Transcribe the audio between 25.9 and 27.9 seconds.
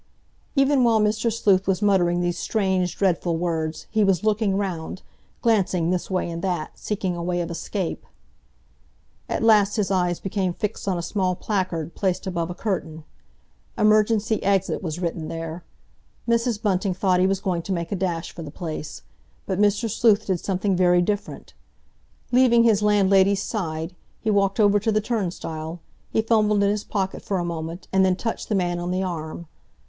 he fumbled in his pocket for a moment,